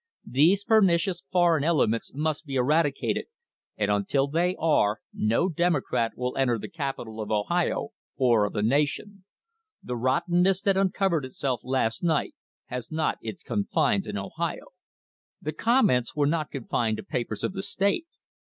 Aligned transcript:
These 0.25 0.63
pernicious 0.63 1.21
foreign 1.31 1.63
elements 1.63 2.11
must 2.15 2.47
be 2.47 2.55
eradicated, 2.55 3.25
and 3.77 3.91
until 3.91 4.27
they 4.27 4.55
are 4.55 4.97
no 5.13 5.47
Democrat 5.47 6.13
will 6.17 6.35
enter 6.37 6.57
the 6.57 6.71
capitol 6.71 7.21
of 7.21 7.29
Ohio 7.29 7.89
or 8.17 8.45
of 8.45 8.53
the 8.53 8.63
nation. 8.63 9.25
The 9.83 9.95
rottenness 9.95 10.63
that 10.63 10.75
uncovered 10.75 11.23
itself 11.23 11.61
last 11.63 12.03
night 12.03 12.33
has 12.65 12.91
not 12.91 13.19
its 13.21 13.43
confines 13.43 14.07
in 14.07 14.17
Ohio." 14.17 14.69
The 15.39 15.53
comments 15.53 16.15
were 16.15 16.25
not 16.25 16.49
confined 16.49 16.97
to 16.97 17.03
papers 17.03 17.43
of 17.43 17.53
the 17.53 17.61
state. 17.61 18.07